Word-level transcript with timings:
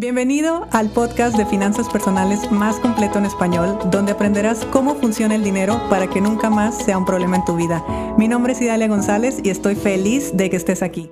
Bienvenido 0.00 0.66
al 0.72 0.88
podcast 0.88 1.36
de 1.36 1.44
finanzas 1.44 1.86
personales 1.90 2.50
más 2.50 2.76
completo 2.76 3.18
en 3.18 3.26
español, 3.26 3.78
donde 3.90 4.12
aprenderás 4.12 4.64
cómo 4.64 4.94
funciona 4.94 5.34
el 5.34 5.44
dinero 5.44 5.78
para 5.90 6.08
que 6.08 6.22
nunca 6.22 6.48
más 6.48 6.82
sea 6.82 6.96
un 6.96 7.04
problema 7.04 7.36
en 7.36 7.44
tu 7.44 7.54
vida. 7.54 7.84
Mi 8.16 8.26
nombre 8.26 8.54
es 8.54 8.62
Idalia 8.62 8.88
González 8.88 9.40
y 9.44 9.50
estoy 9.50 9.74
feliz 9.74 10.34
de 10.34 10.48
que 10.48 10.56
estés 10.56 10.82
aquí. 10.82 11.10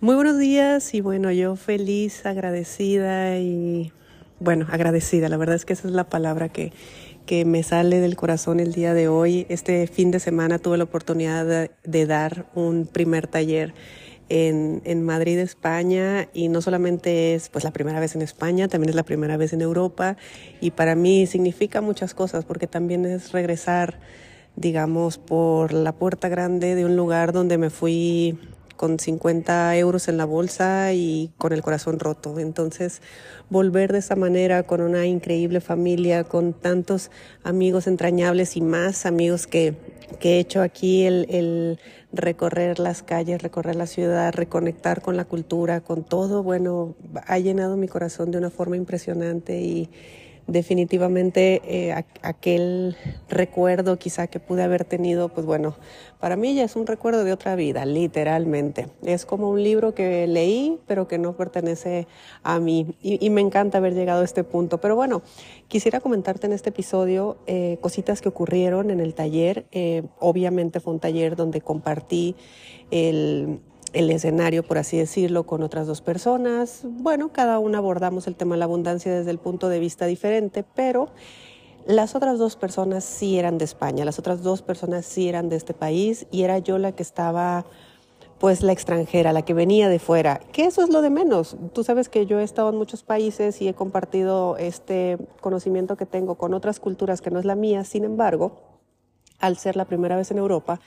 Muy 0.00 0.16
buenos 0.16 0.38
días 0.38 0.92
y 0.92 1.00
bueno, 1.00 1.32
yo 1.32 1.56
feliz, 1.56 2.26
agradecida 2.26 3.38
y 3.38 3.90
bueno, 4.38 4.66
agradecida. 4.70 5.30
La 5.30 5.38
verdad 5.38 5.56
es 5.56 5.64
que 5.64 5.72
esa 5.72 5.88
es 5.88 5.94
la 5.94 6.10
palabra 6.10 6.50
que, 6.50 6.74
que 7.24 7.46
me 7.46 7.62
sale 7.62 8.00
del 8.00 8.16
corazón 8.16 8.60
el 8.60 8.74
día 8.74 8.92
de 8.92 9.08
hoy. 9.08 9.46
Este 9.48 9.86
fin 9.86 10.10
de 10.10 10.20
semana 10.20 10.58
tuve 10.58 10.76
la 10.76 10.84
oportunidad 10.84 11.46
de, 11.46 11.70
de 11.84 12.04
dar 12.04 12.44
un 12.54 12.84
primer 12.84 13.28
taller 13.28 13.72
en, 14.28 14.82
en, 14.84 15.02
Madrid, 15.02 15.38
España, 15.38 16.28
y 16.34 16.48
no 16.48 16.60
solamente 16.60 17.34
es 17.34 17.48
pues 17.48 17.64
la 17.64 17.70
primera 17.70 18.00
vez 18.00 18.14
en 18.14 18.22
España, 18.22 18.68
también 18.68 18.90
es 18.90 18.96
la 18.96 19.04
primera 19.04 19.36
vez 19.36 19.52
en 19.52 19.60
Europa, 19.60 20.16
y 20.60 20.72
para 20.72 20.94
mí 20.94 21.26
significa 21.26 21.80
muchas 21.80 22.14
cosas, 22.14 22.44
porque 22.44 22.66
también 22.66 23.04
es 23.06 23.32
regresar, 23.32 23.98
digamos, 24.56 25.18
por 25.18 25.72
la 25.72 25.92
puerta 25.92 26.28
grande 26.28 26.74
de 26.74 26.84
un 26.84 26.96
lugar 26.96 27.32
donde 27.32 27.58
me 27.58 27.70
fui 27.70 28.38
con 28.76 28.98
50 28.98 29.76
euros 29.76 30.08
en 30.08 30.16
la 30.16 30.24
bolsa 30.24 30.92
y 30.92 31.32
con 31.38 31.52
el 31.52 31.62
corazón 31.62 31.98
roto. 31.98 32.38
Entonces, 32.38 33.02
volver 33.50 33.92
de 33.92 33.98
esa 33.98 34.16
manera 34.16 34.62
con 34.64 34.80
una 34.80 35.06
increíble 35.06 35.60
familia, 35.60 36.24
con 36.24 36.52
tantos 36.52 37.10
amigos 37.42 37.86
entrañables 37.86 38.56
y 38.56 38.60
más 38.60 39.06
amigos 39.06 39.46
que, 39.46 39.74
que 40.20 40.36
he 40.36 40.38
hecho 40.38 40.62
aquí, 40.62 41.04
el, 41.04 41.26
el 41.30 41.78
recorrer 42.12 42.78
las 42.78 43.02
calles, 43.02 43.42
recorrer 43.42 43.76
la 43.76 43.86
ciudad, 43.86 44.32
reconectar 44.34 45.02
con 45.02 45.16
la 45.16 45.24
cultura, 45.24 45.80
con 45.80 46.04
todo, 46.04 46.42
bueno, 46.42 46.94
ha 47.26 47.38
llenado 47.38 47.76
mi 47.76 47.88
corazón 47.88 48.30
de 48.30 48.38
una 48.38 48.50
forma 48.50 48.76
impresionante 48.76 49.60
y 49.60 49.90
definitivamente 50.46 51.60
eh, 51.64 52.04
aquel 52.22 52.96
recuerdo 53.28 53.98
quizá 53.98 54.26
que 54.28 54.40
pude 54.40 54.62
haber 54.62 54.84
tenido, 54.84 55.28
pues 55.28 55.46
bueno, 55.46 55.74
para 56.20 56.36
mí 56.36 56.54
ya 56.54 56.64
es 56.64 56.76
un 56.76 56.86
recuerdo 56.86 57.24
de 57.24 57.32
otra 57.32 57.56
vida, 57.56 57.84
literalmente. 57.84 58.88
Es 59.02 59.26
como 59.26 59.50
un 59.50 59.62
libro 59.62 59.94
que 59.94 60.26
leí, 60.26 60.78
pero 60.86 61.08
que 61.08 61.18
no 61.18 61.36
pertenece 61.36 62.06
a 62.42 62.58
mí. 62.58 62.96
Y, 63.02 63.28
me 63.30 63.40
encanta 63.40 63.78
haber 63.78 63.94
llegado 63.94 64.22
a 64.22 64.24
este 64.24 64.44
punto. 64.44 64.78
Pero 64.78 64.96
bueno, 64.96 65.22
quisiera 65.68 66.00
comentarte 66.00 66.46
en 66.46 66.52
este 66.52 66.70
episodio 66.70 67.36
eh, 67.46 67.78
cositas 67.80 68.22
que 68.22 68.28
ocurrieron 68.28 68.90
en 68.90 69.00
el 69.00 69.14
taller. 69.14 69.66
Eh, 69.72 70.04
obviamente 70.18 70.80
fue 70.80 70.94
un 70.94 71.00
taller 71.00 71.36
donde 71.36 71.60
compartí 71.60 72.34
el 72.90 73.60
el 73.96 74.10
escenario, 74.10 74.62
por 74.62 74.78
así 74.78 74.98
decirlo, 74.98 75.44
con 75.44 75.62
otras 75.62 75.86
dos 75.86 76.02
personas. 76.02 76.82
Bueno, 76.84 77.32
cada 77.32 77.58
una 77.58 77.78
abordamos 77.78 78.26
el 78.26 78.36
tema 78.36 78.54
de 78.54 78.58
la 78.58 78.66
abundancia 78.66 79.14
desde 79.14 79.30
el 79.30 79.38
punto 79.38 79.68
de 79.68 79.78
vista 79.78 80.06
diferente, 80.06 80.64
pero 80.74 81.08
las 81.86 82.14
otras 82.14 82.38
dos 82.38 82.56
personas 82.56 83.04
sí 83.04 83.38
eran 83.38 83.58
de 83.58 83.64
España, 83.64 84.04
las 84.04 84.18
otras 84.18 84.42
dos 84.42 84.60
personas 84.60 85.06
sí 85.06 85.28
eran 85.28 85.48
de 85.48 85.56
este 85.56 85.72
país 85.72 86.26
y 86.30 86.42
era 86.42 86.58
yo 86.58 86.78
la 86.78 86.92
que 86.92 87.02
estaba 87.02 87.64
pues 88.38 88.62
la 88.62 88.72
extranjera, 88.72 89.32
la 89.32 89.42
que 89.42 89.54
venía 89.54 89.88
de 89.88 89.98
fuera, 89.98 90.40
que 90.52 90.66
eso 90.66 90.82
es 90.82 90.90
lo 90.90 91.00
de 91.00 91.08
menos. 91.08 91.56
Tú 91.72 91.84
sabes 91.84 92.10
que 92.10 92.26
yo 92.26 92.38
he 92.38 92.44
estado 92.44 92.68
en 92.68 92.76
muchos 92.76 93.02
países 93.02 93.62
y 93.62 93.68
he 93.68 93.72
compartido 93.72 94.58
este 94.58 95.16
conocimiento 95.40 95.96
que 95.96 96.04
tengo 96.04 96.34
con 96.34 96.52
otras 96.52 96.80
culturas 96.80 97.22
que 97.22 97.30
no 97.30 97.38
es 97.38 97.46
la 97.46 97.54
mía, 97.54 97.84
sin 97.84 98.04
embargo, 98.04 98.75
al 99.40 99.56
ser 99.56 99.76
la 99.76 99.84
primera 99.84 100.16
vez 100.16 100.30
en 100.30 100.38
Europa, 100.38 100.80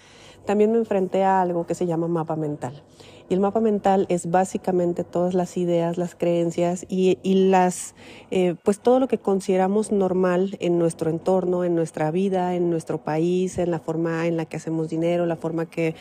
también 0.45 0.71
me 0.71 0.77
enfrenté 0.77 1.23
a 1.23 1.41
algo 1.41 1.67
que 1.67 1.75
se 1.75 1.85
llama 1.85 2.07
mapa 2.07 2.35
mental. 2.35 2.81
Y 3.29 3.35
el 3.35 3.39
mapa 3.39 3.59
mental 3.59 4.07
es 4.09 4.31
básicamente 4.31 5.03
todas 5.03 5.35
las 5.35 5.55
ideas, 5.57 5.99
las 5.99 6.15
creencias 6.15 6.87
y, 6.89 7.19
las, 7.23 7.93
eh, 8.31 8.55
pues 8.63 8.79
todo 8.79 8.99
lo 8.99 9.07
que 9.07 9.19
consideramos 9.19 9.91
normal 9.91 10.57
en 10.59 10.79
nuestro 10.79 11.11
entorno, 11.11 11.63
en 11.63 11.75
nuestra 11.75 12.09
vida, 12.09 12.55
en 12.55 12.71
nuestro 12.71 13.03
país, 13.03 13.59
en 13.59 13.69
la 13.69 13.79
forma 13.79 14.25
en 14.25 14.35
la 14.35 14.45
que 14.45 14.57
hacemos 14.57 14.89
dinero, 14.89 15.27
la 15.27 15.35
forma 15.35 15.67
que 15.67 15.93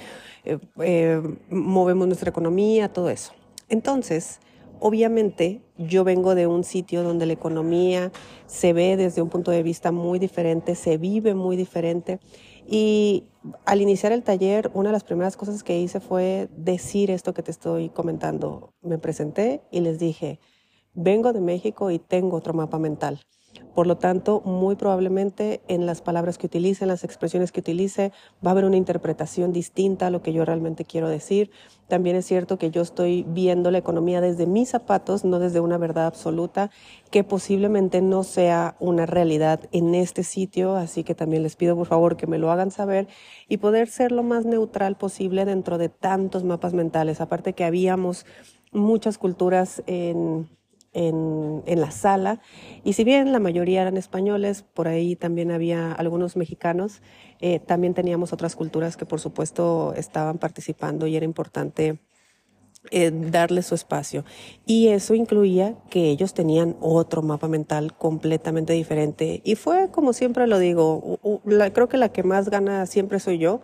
eh, 0.45 0.59
eh, 0.81 1.21
movemos 1.51 2.07
nuestra 2.07 2.31
economía, 2.31 2.91
todo 2.91 3.11
eso. 3.11 3.35
Entonces, 3.69 4.41
obviamente 4.81 5.63
yo 5.77 6.05
vengo 6.05 6.35
de 6.35 6.47
un 6.47 6.65
sitio 6.65 7.03
donde 7.03 7.27
la 7.27 7.33
economía 7.33 8.13
se 8.47 8.73
ve 8.73 8.97
desde 8.97 9.23
un 9.23 9.29
punto 9.29 9.51
de 9.51 9.63
vista 9.63 9.93
muy 9.93 10.19
diferente, 10.19 10.75
se 10.75 10.99
vive 10.99 11.35
muy 11.35 11.57
diferente 11.57 12.21
y 12.67 13.25
al 13.65 13.81
iniciar 13.81 14.13
el 14.13 14.23
taller, 14.23 14.71
una 14.75 14.91
de 14.91 14.93
las 14.93 15.05
primeras 15.05 15.37
cosas 15.39 15.63
que 15.63 15.79
hice 15.79 16.01
fue 16.01 16.49
decir 16.55 17.11
esto 17.11 17.33
que 17.33 17.43
te 17.43 17.51
estoy 17.51 17.89
comentando. 17.89 18.75
Me 18.83 18.99
presenté 18.99 19.63
y 19.71 19.81
les 19.81 19.99
dije, 19.99 20.39
vengo 20.93 21.33
de 21.33 21.41
México 21.41 21.91
y 21.91 21.99
tengo 21.99 22.37
otro 22.37 22.53
mapa 22.53 22.79
mental. 22.79 23.21
Por 23.75 23.87
lo 23.87 23.97
tanto, 23.97 24.41
muy 24.45 24.77
probablemente 24.77 25.63
en 25.69 25.87
las 25.87 26.03
palabras 26.03 26.39
que 26.39 26.47
utilice, 26.47 26.85
en 26.85 26.89
las 26.89 27.05
expresiones 27.05 27.53
que 27.53 27.61
utilice, 27.61 28.13
va 28.45 28.51
a 28.51 28.53
haber 28.53 28.65
una 28.65 28.77
interpretación 28.77 29.53
distinta 29.53 30.09
a 30.09 30.11
lo 30.11 30.23
que 30.23 30.33
yo 30.33 30.45
realmente 30.45 30.85
quiero 30.85 31.09
decir. 31.09 31.51
También 31.87 32.17
es 32.17 32.27
cierto 32.27 32.59
que 32.59 32.71
yo 32.71 32.83
estoy 32.83 33.25
viendo 33.29 33.71
la 33.71 33.79
economía 33.79 34.21
desde 34.21 34.47
mis 34.47 34.69
zapatos, 34.69 35.25
no 35.25 35.39
desde 35.39 35.61
una 35.61 35.79
verdad 35.79 36.07
absoluta, 36.07 36.71
que 37.11 37.25
posiblemente 37.25 38.03
no 38.03 38.25
sea 38.25 38.77
una 38.81 39.07
realidad 39.07 39.61
en 39.73 39.95
este 39.95 40.23
sitio, 40.23 40.77
así 40.77 41.05
que 41.05 41.15
también 41.15 41.43
les 41.43 41.57
pido 41.57 41.77
por 41.77 41.87
favor 41.87 42.17
que 42.17 42.27
me 42.27 42.39
lo 42.39 42.51
hagan 42.51 42.71
saber 42.71 43.09
y 43.49 43.59
poder 43.59 43.89
ser 43.89 44.13
lo 44.13 44.23
más 44.23 44.45
neutral 44.45 44.97
posible 44.97 45.45
dentro 45.45 45.79
de 45.79 45.89
tantos 45.89 46.45
mapas 46.45 46.75
mentales. 46.75 47.21
Aparte 47.21 47.55
que 47.55 47.65
habíamos 47.65 48.27
muchas 48.73 49.19
culturas 49.19 49.83
en 49.87 50.49
en, 50.93 51.63
en, 51.67 51.81
la 51.81 51.91
sala. 51.91 52.41
Y 52.85 52.95
si 52.95 53.05
bien 53.05 53.33
la 53.33 53.41
mayoría 53.41 53.83
eran 53.83 53.97
españoles, 53.97 54.63
por 54.63 54.89
ahí 54.89 55.17
también 55.17 55.51
había 55.51 55.93
algunos 55.93 56.37
mexicanos, 56.37 57.03
eh, 57.41 57.61
también 57.61 57.95
teníamos 57.95 58.33
otras 58.33 58.57
culturas 58.57 58.97
que 58.97 59.07
por 59.07 59.21
supuesto 59.21 59.95
estaban 59.97 60.39
participando 60.39 61.07
y 61.07 61.17
era 61.17 61.25
importante 61.25 61.99
eh, 62.91 63.11
darle 63.13 63.63
su 63.63 63.75
espacio. 63.75 64.25
Y 64.65 64.89
eso 64.89 65.15
incluía 65.15 65.75
que 65.91 66.11
ellos 66.11 66.33
tenían 66.33 66.77
otro 66.81 67.23
mapa 67.23 67.49
mental 67.49 67.95
completamente 67.97 68.73
diferente. 68.73 69.43
Y 69.45 69.57
fue, 69.57 69.91
como 69.91 70.13
siempre 70.13 70.47
lo 70.47 70.59
digo, 70.59 71.19
creo 71.75 71.89
que 71.89 71.97
la 71.97 72.11
que 72.11 72.23
más 72.23 72.49
gana 72.49 72.87
siempre 72.87 73.21
soy 73.21 73.39
yo, 73.39 73.61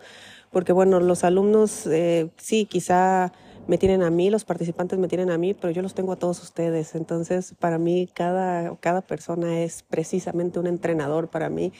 porque 0.51 0.73
bueno, 0.73 0.99
los 0.99 1.23
alumnos 1.23 1.87
eh, 1.87 2.29
sí, 2.37 2.65
quizá 2.65 3.31
me 3.67 3.77
tienen 3.77 4.03
a 4.03 4.09
mí, 4.09 4.29
los 4.29 4.45
participantes 4.45 4.99
me 4.99 5.07
tienen 5.07 5.31
a 5.31 5.37
mí, 5.37 5.53
pero 5.53 5.71
yo 5.71 5.81
los 5.81 5.93
tengo 5.93 6.11
a 6.13 6.15
todos 6.15 6.41
ustedes. 6.41 6.95
Entonces, 6.95 7.55
para 7.59 7.77
mí, 7.77 8.07
cada, 8.13 8.75
cada 8.77 9.01
persona 9.01 9.61
es 9.61 9.83
precisamente 9.83 10.59
un 10.59 10.67
entrenador 10.67 11.29
para 11.29 11.49
mí. 11.49 11.73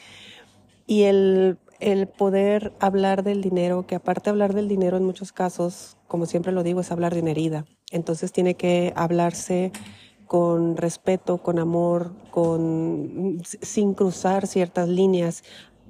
Y 0.87 1.03
el, 1.03 1.57
el 1.79 2.07
poder 2.07 2.73
hablar 2.79 3.23
del 3.23 3.41
dinero, 3.41 3.85
que 3.87 3.95
aparte 3.95 4.29
hablar 4.29 4.53
del 4.53 4.67
dinero 4.67 4.97
en 4.97 5.03
muchos 5.03 5.31
casos, 5.31 5.97
como 6.07 6.25
siempre 6.25 6.51
lo 6.51 6.63
digo, 6.63 6.81
es 6.81 6.91
hablar 6.91 7.13
de 7.13 7.21
una 7.21 7.31
herida. 7.31 7.65
Entonces 7.91 8.31
tiene 8.31 8.55
que 8.55 8.93
hablarse 8.95 9.71
con 10.27 10.75
respeto, 10.77 11.37
con 11.37 11.59
amor, 11.59 12.13
con, 12.31 13.41
sin 13.43 13.93
cruzar 13.93 14.47
ciertas 14.47 14.87
líneas. 14.89 15.43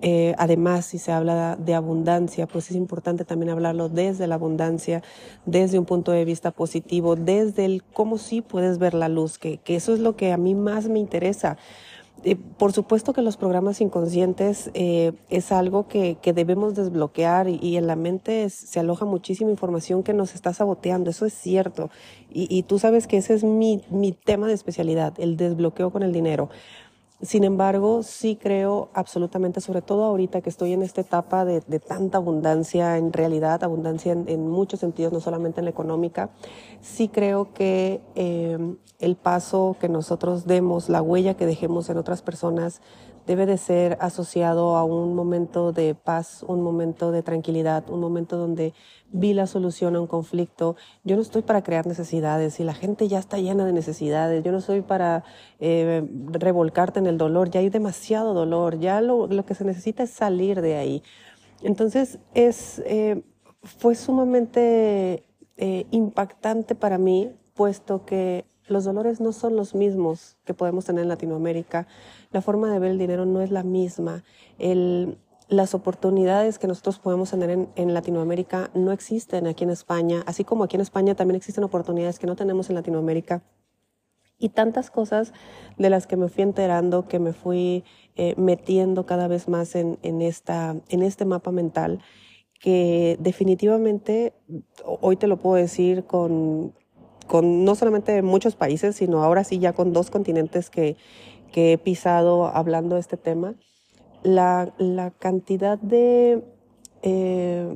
Eh, 0.07 0.35
además, 0.37 0.85
si 0.85 0.99
se 0.99 1.11
habla 1.11 1.55
de 1.55 1.73
abundancia, 1.73 2.45
pues 2.45 2.69
es 2.69 2.75
importante 2.75 3.25
también 3.25 3.49
hablarlo 3.49 3.89
desde 3.89 4.27
la 4.27 4.35
abundancia, 4.35 5.01
desde 5.47 5.79
un 5.79 5.85
punto 5.85 6.11
de 6.11 6.23
vista 6.25 6.51
positivo, 6.51 7.15
desde 7.15 7.65
el 7.65 7.81
cómo 7.81 8.19
sí 8.19 8.43
puedes 8.43 8.77
ver 8.77 8.93
la 8.93 9.09
luz, 9.09 9.39
que, 9.39 9.57
que 9.57 9.75
eso 9.75 9.95
es 9.95 9.99
lo 9.99 10.15
que 10.15 10.31
a 10.31 10.37
mí 10.37 10.53
más 10.53 10.89
me 10.89 10.99
interesa. 10.99 11.57
Eh, 12.23 12.35
por 12.35 12.71
supuesto 12.71 13.13
que 13.13 13.23
los 13.23 13.35
programas 13.35 13.81
inconscientes 13.81 14.69
eh, 14.75 15.13
es 15.29 15.51
algo 15.51 15.87
que, 15.87 16.17
que, 16.21 16.33
debemos 16.33 16.75
desbloquear 16.75 17.49
y, 17.49 17.75
en 17.75 17.87
la 17.87 17.95
mente 17.95 18.49
se 18.51 18.79
aloja 18.79 19.05
muchísima 19.05 19.49
información 19.49 20.03
que 20.03 20.13
nos 20.13 20.35
está 20.35 20.53
saboteando, 20.53 21.09
eso 21.09 21.25
es 21.25 21.33
cierto. 21.33 21.89
Y, 22.31 22.47
y 22.55 22.61
tú 22.63 22.77
sabes 22.77 23.07
que 23.07 23.17
ese 23.17 23.33
es 23.33 23.43
mi, 23.43 23.81
mi 23.89 24.11
tema 24.11 24.47
de 24.47 24.53
especialidad, 24.53 25.13
el 25.19 25.35
desbloqueo 25.35 25.91
con 25.91 26.03
el 26.03 26.13
dinero. 26.13 26.49
Sin 27.25 27.43
embargo, 27.43 28.03
sí 28.03 28.37
creo 28.39 28.89
absolutamente, 28.93 29.59
sobre 29.59 29.81
todo 29.81 30.03
ahorita 30.03 30.41
que 30.41 30.49
estoy 30.49 30.73
en 30.73 30.83
esta 30.83 31.01
etapa 31.01 31.43
de, 31.43 31.61
tanta 31.79 32.17
abundancia, 32.17 32.97
en 32.97 33.11
realidad 33.11 33.63
abundancia 33.63 34.11
en, 34.11 34.47
muchos 34.47 34.79
sentidos, 34.79 35.11
no 35.11 35.19
solamente 35.19 35.59
en 35.59 35.65
la 35.65 35.71
económica, 35.71 36.29
sí 36.81 37.07
creo 37.07 37.53
que 37.53 38.01
eh, 38.15 38.57
el 38.99 39.15
paso 39.15 39.75
que 39.79 39.89
nosotros 39.89 40.45
demos, 40.45 40.87
la 40.87 41.01
huella 41.01 41.35
que 41.35 41.45
dejemos 41.45 41.89
en 41.89 41.97
otras 41.97 42.21
personas, 42.21 42.81
debe 43.25 43.45
de 43.45 43.57
ser 43.57 43.97
asociado 43.99 44.75
a 44.75 44.83
un 44.83 45.15
momento 45.15 45.71
de 45.71 45.95
paz, 45.95 46.43
un 46.47 46.61
momento 46.61 47.11
de 47.11 47.23
tranquilidad, 47.23 47.89
un 47.89 47.99
momento 47.99 48.37
donde 48.37 48.73
vi 49.11 49.33
la 49.33 49.47
solución 49.47 49.95
a 49.95 50.01
un 50.01 50.07
conflicto. 50.07 50.75
Yo 51.03 51.15
no 51.15 51.21
estoy 51.21 51.41
para 51.41 51.63
crear 51.63 51.87
necesidades 51.87 52.59
y 52.59 52.63
la 52.63 52.73
gente 52.73 53.07
ya 53.07 53.19
está 53.19 53.37
llena 53.37 53.65
de 53.65 53.73
necesidades. 53.73 54.43
Yo 54.43 54.51
no 54.51 54.61
soy 54.61 54.81
para 54.81 55.23
eh, 55.59 56.07
revolcarte 56.31 56.99
en 56.99 57.07
el 57.07 57.17
dolor, 57.17 57.49
ya 57.49 57.59
hay 57.59 57.69
demasiado 57.69 58.33
dolor, 58.33 58.79
ya 58.79 59.01
lo, 59.01 59.27
lo, 59.27 59.45
que 59.45 59.55
se 59.55 59.65
necesita 59.65 60.03
es 60.03 60.11
salir 60.11 60.61
de 60.61 60.75
ahí. 60.75 61.03
Entonces 61.61 62.19
es, 62.33 62.81
eh, 62.85 63.23
fue 63.63 63.95
sumamente 63.95 65.25
eh, 65.57 65.85
impactante 65.91 66.75
para 66.75 66.97
mí 66.97 67.31
puesto 67.53 68.05
que 68.05 68.45
los 68.67 68.83
dolores 68.83 69.21
no 69.21 69.31
son 69.31 69.55
los 69.55 69.75
mismos 69.75 70.37
que 70.45 70.53
podemos 70.53 70.85
tener 70.85 71.03
en 71.03 71.09
Latinoamérica, 71.09 71.87
la 72.31 72.41
forma 72.41 72.71
de 72.71 72.79
ver 72.79 72.91
el 72.91 72.97
dinero 72.97 73.25
no 73.25 73.41
es 73.41 73.51
la 73.51 73.63
misma, 73.63 74.23
las 75.47 75.75
oportunidades 75.75 76.57
que 76.57 76.67
nosotros 76.67 76.99
podemos 76.99 77.29
tener 77.29 77.67
en, 77.75 77.93
Latinoamérica 77.93 78.71
no 78.73 78.91
existen 78.91 79.45
aquí 79.47 79.63
en 79.63 79.69
España, 79.69 80.23
así 80.25 80.43
como 80.43 80.63
aquí 80.63 80.75
en 80.75 80.81
España 80.81 81.15
también 81.15 81.35
existen 81.35 81.63
oportunidades 81.63 82.17
que 82.17 82.27
no 82.27 82.35
tenemos 82.35 82.69
en 82.69 82.75
Latinoamérica. 82.75 83.43
Y 84.37 84.49
tantas 84.49 84.89
cosas 84.89 85.31
de 85.77 85.89
las 85.89 86.07
que 86.07 86.17
me 86.17 86.27
fui 86.27 86.43
enterando, 86.43 87.07
que 87.07 87.19
me 87.19 87.31
fui 87.31 87.85
eh, 88.15 88.33
metiendo 88.37 89.05
cada 89.05 89.27
vez 89.27 89.47
más 89.47 89.75
en 89.75 90.21
este 90.21 91.25
mapa 91.25 91.51
mental, 91.51 92.01
que 92.59 93.17
definitivamente, 93.19 94.33
hoy 94.83 95.15
te 95.15 95.27
lo 95.27 95.37
puedo 95.37 95.55
decir 95.55 96.05
con, 96.05 96.73
con 97.35 97.65
no 97.65 97.75
solamente 97.75 98.21
muchos 98.21 98.55
países, 98.55 98.95
sino 98.95 99.21
ahora 99.21 99.43
sí 99.43 99.59
ya 99.59 99.73
con 99.73 99.91
dos 99.91 100.09
continentes 100.09 100.69
que, 100.69 100.95
que 101.51 101.73
he 101.73 101.77
pisado 101.77 102.45
hablando 102.45 102.95
de 102.95 103.01
este 103.01 103.17
tema, 103.17 103.55
la, 104.23 104.73
la 104.77 105.11
cantidad 105.11 105.77
de, 105.77 106.45
eh, 107.01 107.75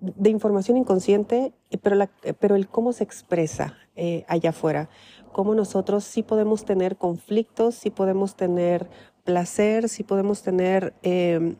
de 0.00 0.28
información 0.28 0.76
inconsciente, 0.76 1.54
pero, 1.80 1.96
la, 1.96 2.10
pero 2.38 2.54
el 2.54 2.68
cómo 2.68 2.92
se 2.92 3.02
expresa 3.02 3.78
eh, 3.96 4.26
allá 4.28 4.50
afuera, 4.50 4.90
cómo 5.32 5.54
nosotros 5.54 6.04
sí 6.04 6.22
podemos 6.22 6.66
tener 6.66 6.98
conflictos, 6.98 7.76
sí 7.76 7.88
podemos 7.88 8.36
tener 8.36 8.90
placer, 9.24 9.88
sí 9.88 10.02
podemos 10.02 10.42
tener 10.42 10.92
eh, 11.02 11.56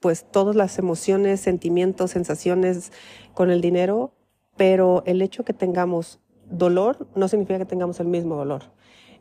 pues 0.00 0.28
todas 0.28 0.56
las 0.56 0.80
emociones, 0.80 1.38
sentimientos, 1.38 2.10
sensaciones 2.10 2.90
con 3.34 3.52
el 3.52 3.60
dinero, 3.60 4.14
pero 4.56 5.04
el 5.06 5.22
hecho 5.22 5.44
que 5.44 5.52
tengamos 5.52 6.18
dolor 6.50 7.06
no 7.14 7.28
significa 7.28 7.58
que 7.58 7.64
tengamos 7.64 8.00
el 8.00 8.06
mismo 8.06 8.36
dolor. 8.36 8.62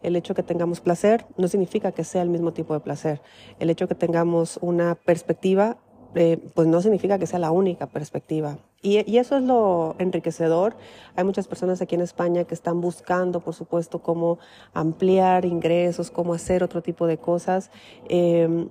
El 0.04 0.16
hecho 0.16 0.36
que 0.36 0.44
tengamos 0.44 0.80
placer 0.80 1.26
no 1.38 1.48
significa 1.48 1.92
que 1.92 2.04
sea 2.04 2.22
el 2.22 2.30
mismo 2.30 2.54
tipo 2.54 2.74
de 2.74 2.80
placer. 2.80 3.22
El 3.60 3.70
hecho 3.70 3.88
que 3.88 3.96
tengamos 3.96 4.60
una 4.62 4.96
perspectiva, 4.96 5.78
eh, 6.16 6.38
pues 6.54 6.68
no 6.68 6.82
significa 6.82 7.18
que 7.18 7.26
sea 7.26 7.40
la 7.40 7.52
única 7.52 7.88
perspectiva. 7.88 8.58
Y, 8.84 9.10
y, 9.12 9.18
eso 9.18 9.38
es 9.38 9.44
lo 9.44 9.96
enriquecedor. 9.98 10.76
Hay 11.16 11.24
muchas 11.24 11.48
personas 11.48 11.82
aquí 11.82 11.96
en 11.96 12.02
España 12.02 12.44
que 12.44 12.54
están 12.54 12.80
buscando, 12.80 13.40
por 13.40 13.56
supuesto, 13.56 14.00
cómo 14.04 14.38
ampliar 14.74 15.46
ingresos, 15.46 16.12
cómo 16.12 16.36
hacer 16.36 16.64
otro 16.64 16.84
tipo 16.84 17.08
de 17.08 17.18
cosas. 17.18 17.72
Eh, 18.08 18.68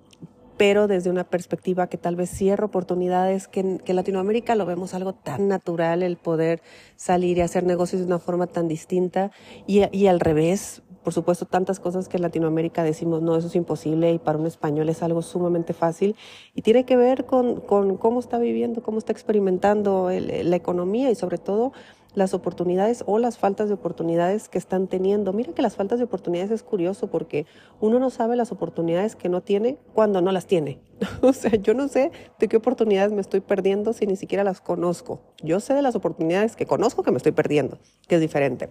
pero 0.56 0.87
desde 0.87 1.11
una 1.11 1.25
perspectiva 1.25 1.88
que 1.88 1.99
tal 1.99 2.17
vez 2.17 2.31
cierra 2.31 2.67
oportunidades, 2.67 3.49
que, 3.49 3.61
en 3.61 3.97
Latinoamérica 3.97 4.55
lo 4.55 4.67
vemos 4.67 4.94
algo 4.94 5.14
tan 5.14 5.49
natural, 5.49 6.03
el 6.03 6.17
poder 6.17 6.62
salir 6.97 7.38
y 7.38 7.43
hacer 7.43 7.64
negocios 7.64 8.00
de 8.00 8.06
una 8.06 8.19
forma 8.19 8.47
tan 8.47 8.69
distinta, 8.69 9.31
y, 9.67 9.82
y 9.97 10.06
al 10.06 10.20
revés, 10.20 10.82
por 11.03 11.12
supuesto, 11.12 11.47
tantas 11.47 11.79
cosas 11.79 12.08
que 12.08 12.17
en 12.17 12.23
Latinoamérica 12.23 12.82
decimos, 12.82 13.23
no, 13.23 13.37
eso 13.37 13.49
es 13.49 13.55
imposible, 13.55 14.12
y 14.12 14.19
para 14.19 14.38
un 14.38 14.47
español 14.47 14.88
es 14.88 15.03
algo 15.03 15.23
sumamente 15.23 15.73
fácil, 15.73 16.17
y 16.55 16.62
tiene 16.62 16.85
que 16.85 16.97
ver 16.97 17.26
con, 17.26 17.61
con 17.61 17.97
cómo 17.97 18.20
está 18.20 18.38
viviendo, 18.38 18.82
cómo 18.82 18.99
está 18.99 19.12
experimentando 19.12 20.11
el, 20.11 20.50
la 20.50 20.56
economía 20.56 21.11
y 21.11 21.14
sobre 21.14 21.38
todo 21.38 21.73
las 22.17 22.35
oportunidades 22.35 23.05
o 23.07 23.19
las 23.19 23.39
faltas 23.39 23.69
de 23.69 23.75
oportunidades 23.75 24.49
que 24.49 24.59
están 24.59 24.89
teniendo. 24.89 25.33
Mira 25.33 25.53
que 25.53 25.63
las 25.63 25.77
faltas 25.77 25.99
de 25.99 26.07
oportunidades 26.07 26.51
es 26.51 26.63
curioso 26.63 27.09
porque 27.09 27.47
uno 27.79 28.01
no 28.01 28.11
sabe 28.11 28.37
las 28.37 28.51
oportunidades 28.51 29.15
que 29.15 29.29
no 29.29 29.43
tiene 29.43 29.79
cuando 29.93 30.23
no 30.23 30.33
las 30.33 30.47
tiene. 30.47 30.81
o 31.21 31.33
sea, 31.35 31.53
yo 31.57 31.75
no 31.75 31.89
sé 31.89 32.11
de 32.39 32.49
qué 32.49 32.57
oportunidades 32.57 33.13
me 33.13 33.21
estoy 33.21 33.41
perdiendo 33.41 33.93
si 33.93 34.07
ni 34.07 34.17
siquiera 34.17 34.45
las 34.45 34.63
conozco. 34.63 35.21
Yo 35.43 35.61
sé 35.61 35.75
de 35.75 35.83
las 35.83 35.95
oportunidades 35.95 36.57
que 36.57 36.65
conozco 36.65 37.03
que 37.03 37.11
me 37.11 37.19
estoy 37.19 37.33
perdiendo, 37.33 37.79
que 38.09 38.15
es 38.15 38.21
diferente. 38.21 38.71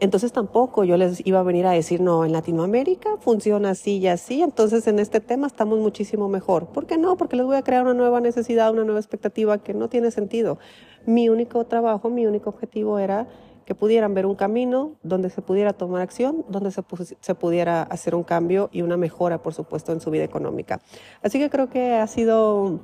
Entonces 0.00 0.30
tampoco 0.30 0.84
yo 0.84 0.96
les 0.96 1.26
iba 1.26 1.40
a 1.40 1.42
venir 1.42 1.66
a 1.66 1.72
decir, 1.72 2.00
no, 2.00 2.24
en 2.24 2.30
Latinoamérica 2.30 3.16
funciona 3.18 3.70
así 3.70 3.98
y 3.98 4.06
así, 4.06 4.42
entonces 4.42 4.86
en 4.86 5.00
este 5.00 5.18
tema 5.18 5.48
estamos 5.48 5.80
muchísimo 5.80 6.28
mejor. 6.28 6.68
¿Por 6.68 6.86
qué 6.86 6.96
no? 6.96 7.16
Porque 7.16 7.34
les 7.34 7.44
voy 7.44 7.56
a 7.56 7.62
crear 7.62 7.82
una 7.82 7.94
nueva 7.94 8.20
necesidad, 8.20 8.70
una 8.70 8.84
nueva 8.84 9.00
expectativa 9.00 9.58
que 9.58 9.74
no 9.74 9.88
tiene 9.88 10.12
sentido. 10.12 10.58
Mi 11.08 11.30
único 11.30 11.64
trabajo, 11.64 12.10
mi 12.10 12.26
único 12.26 12.50
objetivo 12.50 12.98
era 12.98 13.26
que 13.64 13.74
pudieran 13.74 14.12
ver 14.12 14.26
un 14.26 14.34
camino 14.34 14.92
donde 15.02 15.30
se 15.30 15.40
pudiera 15.40 15.72
tomar 15.72 16.02
acción, 16.02 16.44
donde 16.50 16.70
se, 16.70 16.82
se, 17.20 17.34
pudiera 17.34 17.82
hacer 17.84 18.14
un 18.14 18.24
cambio 18.24 18.68
y 18.72 18.82
una 18.82 18.98
mejora, 18.98 19.38
por 19.38 19.54
supuesto, 19.54 19.92
en 19.92 20.02
su 20.02 20.10
vida 20.10 20.24
económica. 20.24 20.82
Así 21.22 21.38
que 21.38 21.48
creo 21.48 21.70
que 21.70 21.94
ha 21.94 22.06
sido 22.08 22.80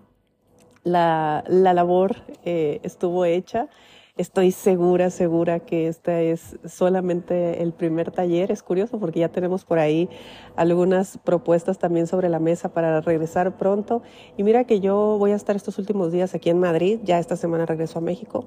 la, 0.84 1.44
la 1.48 1.74
labor, 1.74 2.16
eh, 2.46 2.80
estuvo 2.82 3.26
hecha. 3.26 3.68
Estoy 4.16 4.52
segura, 4.52 5.10
segura 5.10 5.58
que 5.58 5.88
este 5.88 6.30
es 6.30 6.56
solamente 6.64 7.60
el 7.64 7.72
primer 7.72 8.12
taller. 8.12 8.52
Es 8.52 8.62
curioso 8.62 9.00
porque 9.00 9.18
ya 9.18 9.28
tenemos 9.28 9.64
por 9.64 9.80
ahí 9.80 10.08
algunas 10.54 11.18
propuestas 11.18 11.78
también 11.78 12.06
sobre 12.06 12.28
la 12.28 12.38
mesa 12.38 12.72
para 12.72 13.00
regresar 13.00 13.58
pronto. 13.58 14.02
Y 14.36 14.44
mira 14.44 14.62
que 14.64 14.78
yo 14.78 15.16
voy 15.18 15.32
a 15.32 15.34
estar 15.34 15.56
estos 15.56 15.78
últimos 15.78 16.12
días 16.12 16.32
aquí 16.36 16.48
en 16.48 16.60
Madrid, 16.60 17.00
ya 17.02 17.18
esta 17.18 17.34
semana 17.34 17.66
regreso 17.66 17.98
a 17.98 18.02
México. 18.02 18.44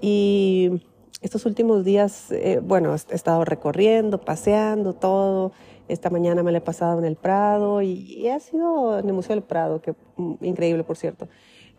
Y 0.00 0.80
estos 1.20 1.44
últimos 1.44 1.84
días, 1.84 2.32
eh, 2.32 2.60
bueno, 2.62 2.94
he 2.94 3.14
estado 3.14 3.44
recorriendo, 3.44 4.22
paseando 4.22 4.94
todo. 4.94 5.52
Esta 5.86 6.08
mañana 6.08 6.42
me 6.42 6.50
la 6.50 6.58
he 6.58 6.62
pasado 6.62 6.98
en 6.98 7.04
el 7.04 7.16
Prado 7.16 7.82
y, 7.82 7.90
y 7.90 8.28
ha 8.28 8.40
sido 8.40 8.98
en 8.98 9.06
el 9.06 9.12
Museo 9.12 9.36
del 9.36 9.44
Prado, 9.44 9.82
que 9.82 9.94
mm, 10.16 10.36
increíble, 10.40 10.82
por 10.82 10.96
cierto. 10.96 11.28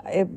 Eh, 0.07 0.28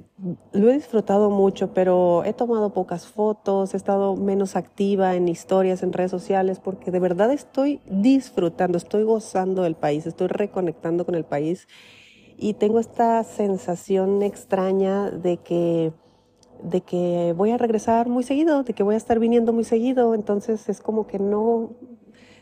lo 0.52 0.70
he 0.70 0.74
disfrutado 0.74 1.30
mucho, 1.30 1.74
pero 1.74 2.24
he 2.24 2.32
tomado 2.32 2.72
pocas 2.72 3.06
fotos, 3.06 3.74
he 3.74 3.76
estado 3.76 4.16
menos 4.16 4.56
activa 4.56 5.14
en 5.14 5.28
historias, 5.28 5.82
en 5.82 5.92
redes 5.92 6.10
sociales, 6.10 6.58
porque 6.58 6.90
de 6.90 7.00
verdad 7.00 7.30
estoy 7.32 7.80
disfrutando, 7.86 8.78
estoy 8.78 9.02
gozando 9.02 9.62
del 9.62 9.74
país, 9.74 10.06
estoy 10.06 10.28
reconectando 10.28 11.04
con 11.04 11.14
el 11.14 11.24
país. 11.24 11.68
Y 12.36 12.54
tengo 12.54 12.78
esta 12.78 13.24
sensación 13.24 14.22
extraña 14.22 15.10
de 15.10 15.38
que 15.38 15.92
de 16.62 16.80
que 16.80 17.34
voy 17.36 17.50
a 17.52 17.58
regresar 17.58 18.08
muy 18.08 18.24
seguido, 18.24 18.64
de 18.64 18.74
que 18.74 18.82
voy 18.82 18.94
a 18.94 18.98
estar 18.98 19.18
viniendo 19.18 19.52
muy 19.52 19.64
seguido, 19.64 20.14
entonces 20.14 20.68
es 20.68 20.80
como 20.80 21.06
que 21.06 21.18
no, 21.18 21.70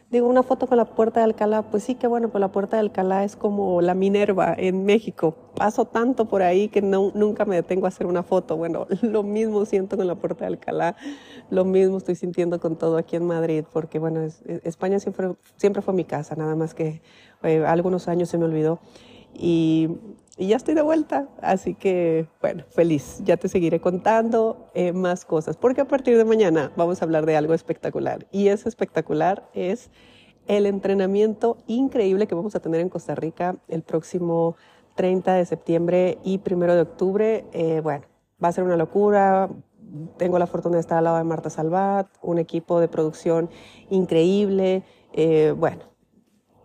Digo, 0.08 0.28
una 0.28 0.44
foto 0.44 0.68
con 0.68 0.76
la 0.76 0.84
puerta 0.84 1.18
de 1.18 1.24
Alcalá, 1.24 1.62
pues 1.62 1.82
sí, 1.82 1.96
que 1.96 2.06
bueno, 2.06 2.28
pues 2.28 2.40
la 2.40 2.52
puerta 2.52 2.76
de 2.76 2.82
Alcalá 2.82 3.24
es 3.24 3.34
como 3.34 3.82
la 3.82 3.94
Minerva 3.94 4.54
en 4.56 4.84
México. 4.84 5.34
Paso 5.56 5.84
tanto 5.84 6.26
por 6.26 6.42
ahí 6.42 6.68
que 6.68 6.80
no, 6.80 7.10
nunca 7.16 7.44
me 7.44 7.56
detengo 7.56 7.86
a 7.86 7.88
hacer 7.88 8.06
una 8.06 8.22
foto. 8.22 8.56
Bueno, 8.56 8.86
lo 9.02 9.24
mismo 9.24 9.64
siento 9.64 9.96
con 9.96 10.06
la 10.06 10.14
puerta 10.14 10.44
de 10.44 10.52
Alcalá, 10.52 10.94
lo 11.50 11.64
mismo 11.64 11.98
estoy 11.98 12.14
sintiendo 12.14 12.60
con 12.60 12.76
todo 12.76 12.98
aquí 12.98 13.16
en 13.16 13.26
Madrid, 13.26 13.64
porque 13.72 13.98
bueno, 13.98 14.22
es, 14.22 14.42
España 14.62 15.00
siempre, 15.00 15.34
siempre 15.56 15.82
fue 15.82 15.92
mi 15.92 16.04
casa, 16.04 16.36
nada 16.36 16.54
más 16.54 16.72
que 16.72 17.02
eh, 17.42 17.64
algunos 17.66 18.06
años 18.06 18.28
se 18.28 18.38
me 18.38 18.44
olvidó. 18.44 18.78
Y 19.34 19.90
y 20.37 20.49
ya 20.49 20.57
estoy 20.57 20.75
de 20.75 20.83
vuelta. 20.83 21.28
Así 21.40 21.75
que, 21.75 22.28
bueno, 22.40 22.64
feliz. 22.71 23.21
Ya 23.25 23.37
te 23.37 23.49
seguiré 23.49 23.81
contando 23.81 24.71
eh, 24.75 24.93
más 24.93 25.25
cosas, 25.25 25.57
porque 25.57 25.81
a 25.81 25.88
partir 25.88 26.16
de 26.16 26.25
mañana 26.25 26.73
vamos 26.76 27.00
a 27.00 27.05
hablar 27.05 27.26
de 27.26 27.37
algo 27.37 27.55
espectacular. 27.55 28.26
Y 28.31 28.49
ese 28.49 28.69
espectacular 28.69 29.49
es 29.55 29.90
el 30.47 30.66
entrenamiento 30.66 31.59
increíble 31.66 32.26
que 32.26 32.35
vamos 32.35 32.55
a 32.55 32.61
tener 32.61 32.81
en 32.81 32.88
Costa 32.88 33.14
Rica 33.14 33.57
el 33.69 33.83
próximo 33.83 34.57
30 34.95 35.35
de 35.35 35.45
septiembre 35.47 36.19
y 36.23 36.40
1 36.45 36.75
de 36.75 36.81
octubre. 36.81 37.45
Eh, 37.52 37.81
bueno, 37.83 38.05
va 38.43 38.49
a 38.49 38.52
ser 38.52 38.64
una 38.64 38.76
locura. 38.76 39.49
Tengo 40.19 40.38
la 40.38 40.47
fortuna 40.47 40.76
de 40.76 40.81
estar 40.81 40.99
al 40.99 41.05
lado 41.05 41.16
de 41.16 41.25
Marta 41.25 41.49
Salvat, 41.49 42.09
un 42.23 42.38
equipo 42.38 42.81
de 42.81 42.88
producción 42.88 43.49
increíble. 43.88 44.83
Eh, 45.12 45.55
bueno, 45.57 45.95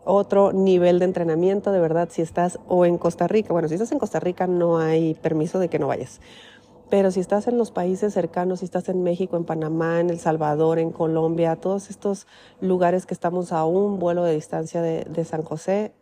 otro 0.04 0.52
nivel 0.54 1.00
de 1.00 1.06
entrenamiento, 1.06 1.72
de 1.72 1.80
verdad, 1.80 2.10
si 2.12 2.22
estás 2.22 2.60
o 2.68 2.86
en 2.86 2.98
Costa 2.98 3.28
Rica, 3.28 3.54
bueno, 3.54 3.68
si 3.68 3.76
estás 3.76 3.92
en 3.92 4.00
Costa 4.00 4.20
Rica 4.20 4.48
no 4.48 4.78
hay 4.78 5.14
permiso 5.16 5.60
de 5.60 5.70
que 5.70 5.80
no 5.80 5.88
vayas, 5.88 6.22
pero 6.90 7.12
si 7.12 7.20
estás 7.20 7.48
en 7.48 7.58
los 7.58 7.72
países 7.72 8.14
cercanos, 8.14 8.60
si 8.60 8.66
estás 8.66 8.90
en 8.90 9.04
México, 9.04 9.38
en 9.38 9.46
Panamá, 9.46 10.00
en 10.00 10.10
El 10.10 10.20
Salvador, 10.20 10.80
en 10.80 10.92
Colombia, 10.92 11.56
todos 11.56 11.90
estos 11.90 12.28
lugares 12.60 13.06
que 13.06 13.14
estamos 13.14 13.52
a 13.54 13.66
un 13.66 14.00
vuelo 14.00 14.24
de 14.24 14.34
distancia 14.34 14.82
de, 14.82 15.06
de 15.06 15.24
San 15.24 15.44
José, 15.44 15.94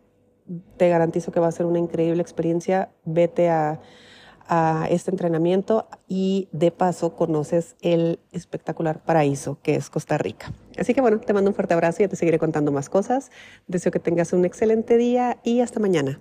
te 0.77 0.89
garantizo 0.89 1.32
que 1.32 1.39
va 1.39 1.48
a 1.48 1.51
ser 1.51 1.65
una 1.65 1.79
increíble 1.79 2.22
experiencia, 2.22 2.89
vete 3.06 3.50
a 3.50 3.79
a 4.50 4.88
este 4.89 5.12
entrenamiento 5.12 5.88
y 6.08 6.50
de 6.51 6.72
paso 6.72 7.15
conoces 7.15 7.75
el 7.82 8.20
espectacular 8.32 9.03
paraíso 9.03 9.60
que 9.62 9.75
es 9.75 9.89
Costa 9.89 10.18
Rica. 10.18 10.51
Así 10.77 10.94
que 10.94 11.01
bueno, 11.01 11.20
te 11.20 11.34
mando 11.34 11.51
un 11.51 11.56
fuerte 11.56 11.75
abrazo 11.75 12.03
y 12.03 12.08
te 12.08 12.15
seguiré 12.15 12.39
contando 12.39 12.72
más 12.72 12.89
cosas. 12.89 13.32
Deseo 13.68 13.91
que 13.91 14.00
tengas 14.00 14.34
un 14.34 14.44
excelente 14.44 14.98
día 14.98 15.38
y 15.44 15.62
hasta 15.62 15.79
mañana. 15.79 16.20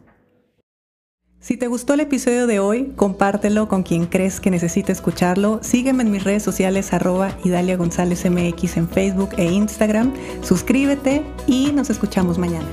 Si 1.41 1.57
te 1.57 1.69
gustó 1.69 1.95
el 1.95 2.01
episodio 2.01 2.49
de 2.49 2.59
hoy, 2.59 2.93
compártelo 2.97 3.69
con 3.69 3.85
quien 3.85 4.07
crees 4.07 4.41
que 4.41 4.51
necesite 4.51 4.91
escucharlo. 4.91 5.61
Sígueme 5.63 6.03
en 6.03 6.11
mis 6.11 6.25
redes 6.25 6.43
sociales 6.43 6.93
arroba 6.93 7.31
Idalia 7.45 7.77
González 7.77 8.29
MX 8.29 8.77
en 8.77 8.89
Facebook 8.89 9.31
e 9.37 9.45
Instagram. 9.45 10.13
Suscríbete 10.43 11.23
y 11.47 11.71
nos 11.73 11.91
escuchamos 11.91 12.39
mañana. 12.39 12.67